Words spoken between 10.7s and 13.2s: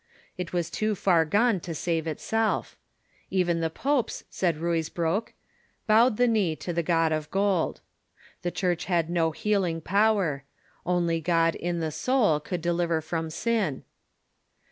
Only God in the soul could deliver